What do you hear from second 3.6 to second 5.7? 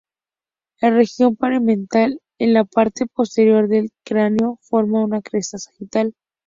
del cráneo forma una cresta